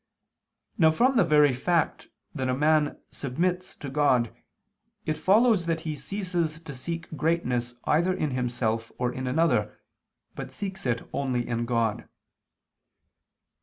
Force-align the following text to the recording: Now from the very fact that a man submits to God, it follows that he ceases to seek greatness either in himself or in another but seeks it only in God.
Now 0.79 0.89
from 0.89 1.15
the 1.15 1.23
very 1.23 1.53
fact 1.53 2.07
that 2.33 2.49
a 2.49 2.55
man 2.57 2.99
submits 3.11 3.75
to 3.75 3.87
God, 3.87 4.33
it 5.05 5.15
follows 5.15 5.67
that 5.67 5.81
he 5.81 5.95
ceases 5.95 6.59
to 6.61 6.73
seek 6.73 7.07
greatness 7.15 7.75
either 7.83 8.11
in 8.11 8.31
himself 8.31 8.91
or 8.97 9.13
in 9.13 9.27
another 9.27 9.77
but 10.33 10.51
seeks 10.51 10.87
it 10.87 11.07
only 11.13 11.47
in 11.47 11.65
God. 11.67 12.09